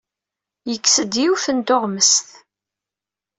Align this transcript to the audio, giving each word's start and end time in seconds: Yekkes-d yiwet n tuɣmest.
Yekkes-d 0.69 1.11
yiwet 1.21 1.45
n 1.55 1.59
tuɣmest. 1.67 2.27